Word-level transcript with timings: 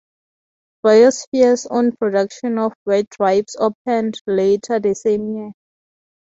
Biosphere’s 0.83 1.67
own 1.69 1.91
production 1.95 2.57
of 2.57 2.73
wet 2.87 3.05
wipes 3.19 3.55
opened 3.59 4.19
later 4.25 4.79
the 4.79 4.95
same 4.95 5.35
year. 5.35 5.51